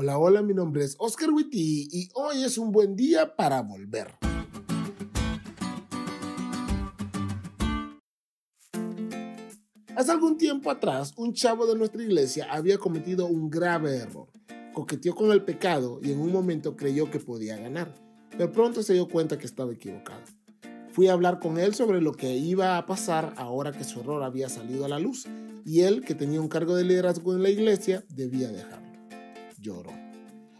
Hola, 0.00 0.16
hola, 0.16 0.42
mi 0.42 0.54
nombre 0.54 0.84
es 0.84 0.94
Oscar 1.00 1.28
Witty 1.30 1.88
y 1.90 2.08
hoy 2.14 2.44
es 2.44 2.56
un 2.56 2.70
buen 2.70 2.94
día 2.94 3.34
para 3.34 3.62
volver. 3.62 4.14
Hace 9.96 10.12
algún 10.12 10.38
tiempo 10.38 10.70
atrás, 10.70 11.14
un 11.16 11.34
chavo 11.34 11.66
de 11.66 11.74
nuestra 11.74 12.00
iglesia 12.00 12.46
había 12.48 12.78
cometido 12.78 13.26
un 13.26 13.50
grave 13.50 13.96
error. 13.96 14.28
Coqueteó 14.72 15.16
con 15.16 15.32
el 15.32 15.42
pecado 15.44 15.98
y 16.00 16.12
en 16.12 16.20
un 16.20 16.30
momento 16.30 16.76
creyó 16.76 17.10
que 17.10 17.18
podía 17.18 17.56
ganar, 17.56 17.92
pero 18.30 18.52
pronto 18.52 18.84
se 18.84 18.94
dio 18.94 19.08
cuenta 19.08 19.36
que 19.36 19.46
estaba 19.46 19.72
equivocado. 19.72 20.22
Fui 20.92 21.08
a 21.08 21.12
hablar 21.12 21.40
con 21.40 21.58
él 21.58 21.74
sobre 21.74 22.00
lo 22.00 22.12
que 22.12 22.36
iba 22.36 22.78
a 22.78 22.86
pasar 22.86 23.34
ahora 23.36 23.72
que 23.72 23.82
su 23.82 23.98
error 23.98 24.22
había 24.22 24.48
salido 24.48 24.84
a 24.84 24.88
la 24.88 25.00
luz 25.00 25.26
y 25.64 25.80
él, 25.80 26.04
que 26.04 26.14
tenía 26.14 26.40
un 26.40 26.46
cargo 26.46 26.76
de 26.76 26.84
liderazgo 26.84 27.34
en 27.34 27.42
la 27.42 27.50
iglesia, 27.50 28.04
debía 28.08 28.46
dejarlo 28.46 28.87
lloró. 29.58 29.92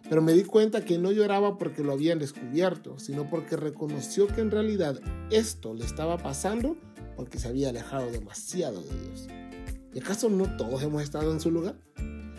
Pero 0.09 0.23
me 0.23 0.33
di 0.33 0.45
cuenta 0.45 0.85
que 0.85 0.99
no 0.99 1.13
lloraba 1.13 1.59
porque 1.59 1.83
lo 1.83 1.93
habían 1.93 2.19
descubierto, 2.19 2.99
sino 2.99 3.29
porque 3.29 3.57
reconoció 3.57 4.27
que 4.27 4.41
en 4.41 4.51
realidad 4.51 5.01
esto 5.31 5.75
le 5.75 5.85
estaba 5.85 6.17
pasando 6.17 6.77
porque 7.17 7.39
se 7.39 7.49
había 7.49 7.69
alejado 7.69 8.11
demasiado 8.11 8.81
de 8.81 9.01
Dios. 9.01 9.29
¿Y 9.93 9.99
acaso 9.99 10.31
no 10.31 10.57
todos 10.57 10.83
hemos 10.83 11.03
estado 11.03 11.33
en 11.33 11.41
su 11.41 11.51
lugar? 11.51 11.77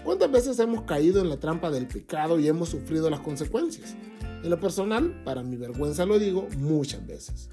¿Cuántas 0.03 0.31
veces 0.31 0.57
hemos 0.59 0.84
caído 0.84 1.21
en 1.21 1.29
la 1.29 1.39
trampa 1.39 1.70
del 1.70 1.87
pecado 1.87 2.39
y 2.39 2.48
hemos 2.48 2.70
sufrido 2.70 3.09
las 3.09 3.20
consecuencias? 3.20 3.95
En 4.43 4.49
lo 4.49 4.59
personal, 4.59 5.21
para 5.23 5.43
mi 5.43 5.57
vergüenza 5.57 6.05
lo 6.05 6.17
digo, 6.17 6.48
muchas 6.57 7.05
veces. 7.05 7.49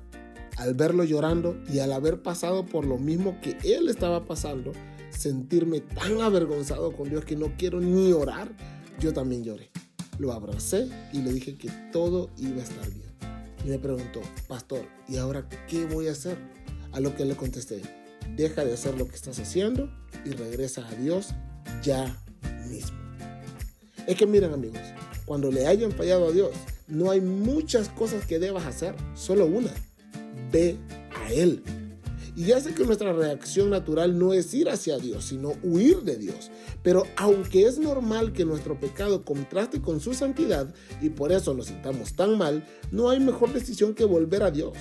Al 0.57 0.75
verlo 0.75 1.05
llorando 1.05 1.59
y 1.71 1.81
al 1.81 1.93
haber 1.93 2.23
pasado 2.23 2.65
por 2.65 2.87
lo 2.87 2.97
mismo 2.97 3.39
que 3.43 3.59
él 3.65 3.89
estaba 3.89 4.25
pasando, 4.25 4.73
sentirme 5.11 5.81
tan 5.81 6.21
avergonzado 6.21 6.93
con 6.93 7.11
Dios 7.11 7.25
que 7.25 7.37
no 7.37 7.53
quiero 7.59 7.81
ni 7.81 8.13
orar 8.13 8.49
yo 9.01 9.13
también 9.13 9.45
lloré. 9.45 9.71
Lo 10.19 10.33
abracé 10.33 10.89
y 11.13 11.19
le 11.19 11.33
dije 11.33 11.57
que 11.57 11.71
todo 11.93 12.31
iba 12.39 12.61
a 12.61 12.65
estar 12.65 12.91
bien. 12.91 13.13
Y 13.65 13.69
me 13.69 13.79
preguntó, 13.79 14.21
pastor, 14.49 14.87
¿y 15.09 15.17
ahora 15.17 15.49
qué 15.69 15.85
voy 15.87 16.09
a 16.09 16.13
hacer? 16.13 16.39
A 16.93 17.01
lo 17.01 17.15
que 17.15 17.25
le 17.25 17.37
contesté, 17.37 17.83
deja 18.37 18.65
de 18.65 18.73
hacer 18.73 18.97
lo 18.97 19.07
que 19.07 19.17
estás 19.17 19.39
haciendo 19.39 19.91
y 20.25 20.31
regresa 20.31 20.87
a 20.87 20.95
Dios 20.95 21.35
ya 21.83 22.23
mismo. 22.69 22.97
Es 24.07 24.17
que 24.17 24.27
miren 24.27 24.53
amigos, 24.53 24.81
cuando 25.27 25.51
le 25.51 25.67
hayan 25.67 25.93
fallado 25.93 26.29
a 26.29 26.33
Dios, 26.33 26.53
no 26.87 27.11
hay 27.11 27.21
muchas 27.21 27.89
cosas 27.89 28.25
que 28.25 28.39
debas 28.39 28.65
hacer, 28.65 28.95
solo 29.15 29.47
una. 29.47 29.71
Ve 30.53 30.77
a 31.15 31.33
Él. 31.33 31.63
Y 32.37 32.45
sé 32.61 32.75
que 32.75 32.85
nuestra 32.85 33.15
reacción 33.15 33.71
natural 33.71 34.19
no 34.19 34.35
es 34.35 34.53
ir 34.53 34.69
hacia 34.69 34.99
Dios, 34.99 35.25
sino 35.25 35.55
huir 35.63 36.03
de 36.03 36.19
Dios. 36.19 36.51
Pero 36.83 37.05
aunque 37.17 37.65
es 37.65 37.79
normal 37.79 38.35
que 38.35 38.45
nuestro 38.45 38.79
pecado 38.79 39.25
contraste 39.25 39.81
con 39.81 40.01
su 40.01 40.13
santidad 40.13 40.75
y 41.01 41.09
por 41.09 41.33
eso 41.33 41.55
nos 41.55 41.69
sintamos 41.69 42.13
tan 42.13 42.37
mal, 42.37 42.63
no 42.91 43.09
hay 43.09 43.21
mejor 43.21 43.55
decisión 43.55 43.95
que 43.95 44.05
volver 44.05 44.43
a 44.43 44.51
Dios. 44.51 44.75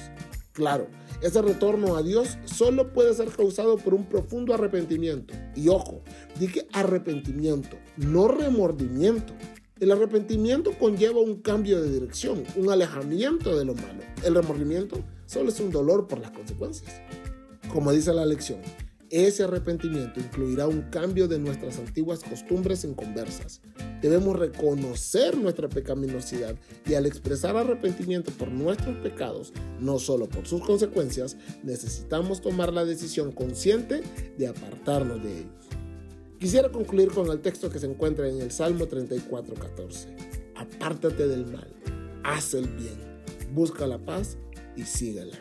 Claro, 0.52 0.88
ese 1.22 1.42
retorno 1.42 1.96
a 1.96 2.04
Dios 2.04 2.38
solo 2.44 2.92
puede 2.92 3.14
ser 3.14 3.30
causado 3.30 3.78
por 3.78 3.94
un 3.94 4.04
profundo 4.04 4.54
arrepentimiento. 4.54 5.34
Y 5.56 5.70
ojo, 5.70 6.02
dije 6.38 6.68
arrepentimiento, 6.74 7.78
no 7.96 8.28
remordimiento. 8.28 9.34
El 9.80 9.94
arrepentimiento 9.94 10.72
conlleva 10.78 11.22
un 11.22 11.42
cambio 11.42 11.82
de 11.82 11.90
dirección, 11.90 12.44
un 12.58 12.70
alejamiento 12.70 13.58
de 13.58 13.64
lo 13.64 13.76
malo. 13.76 14.04
El 14.26 14.36
remordimiento 14.36 14.98
solo 15.26 15.50
es 15.50 15.60
un 15.62 15.72
dolor 15.72 16.08
por 16.08 16.20
las 16.20 16.32
consecuencias. 16.32 17.02
Como 17.76 17.92
dice 17.92 18.14
la 18.14 18.26
lección, 18.26 18.62
ese 19.10 19.44
arrepentimiento 19.44 20.22
incluirá 20.22 20.66
un 20.66 20.84
cambio 20.84 21.28
de 21.28 21.40
nuestras 21.40 21.78
antiguas 21.78 22.22
costumbres 22.24 22.86
en 22.86 22.94
conversas. 22.94 23.60
Debemos 24.02 24.40
reconocer 24.40 25.38
nuestra 25.38 25.68
pecaminosidad 25.68 26.56
y 26.88 26.94
al 26.94 27.06
expresar 27.06 27.58
arrepentimiento 27.58 28.32
por 28.32 28.50
nuestros 28.50 28.96
pecados, 29.00 29.52
no 29.82 30.00
solo 30.00 30.30
por 30.30 30.48
sus 30.48 30.62
consecuencias, 30.62 31.36
necesitamos 31.64 32.40
tomar 32.40 32.72
la 32.72 32.86
decisión 32.86 33.34
consciente 33.34 34.02
de 34.38 34.48
apartarnos 34.48 35.22
de 35.22 35.40
ellos. 35.40 35.68
Quisiera 36.40 36.72
concluir 36.72 37.10
con 37.10 37.30
el 37.30 37.42
texto 37.42 37.70
que 37.70 37.80
se 37.80 37.88
encuentra 37.88 38.30
en 38.30 38.40
el 38.40 38.52
Salmo 38.52 38.88
34:14. 38.88 40.16
Apártate 40.56 41.28
del 41.28 41.46
mal, 41.46 41.68
haz 42.24 42.54
el 42.54 42.70
bien, 42.70 43.20
busca 43.54 43.86
la 43.86 43.98
paz 43.98 44.38
y 44.78 44.84
síguela. 44.84 45.38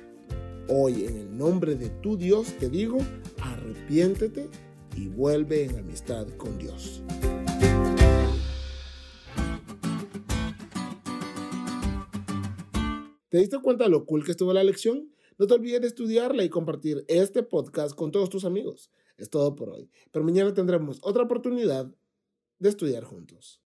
Hoy 0.67 1.05
en 1.05 1.19
el 1.19 1.37
nombre 1.37 1.75
de 1.75 1.91
tu 1.91 2.17
Dios 2.17 2.55
te 2.59 2.71
digo, 2.71 2.97
arrepiéntete 3.43 4.49
y 4.97 5.09
vuelve 5.09 5.65
en 5.65 5.79
amistad 5.79 6.27
con 6.39 6.57
Dios. 6.57 7.03
¿Te 13.29 13.39
diste 13.39 13.59
cuenta 13.61 13.85
de 13.85 13.91
lo 13.91 14.07
cool 14.07 14.25
que 14.25 14.31
estuvo 14.31 14.55
la 14.55 14.65
lección? 14.65 15.13
No 15.39 15.47
te 15.47 15.53
olvides 15.53 15.83
de 15.83 15.89
estudiarla 15.89 16.45
y 16.45 16.49
compartir 16.49 17.05
este 17.09 17.43
podcast 17.43 17.95
con 17.95 18.11
todos 18.11 18.31
tus 18.31 18.47
amigos. 18.47 18.91
Es 19.19 19.29
todo 19.29 19.55
por 19.57 19.69
hoy, 19.69 19.91
pero 20.13 20.25
mañana 20.25 20.55
tendremos 20.55 20.99
otra 21.03 21.25
oportunidad 21.25 21.95
de 22.59 22.69
estudiar 22.71 23.05
juntos. 23.05 23.61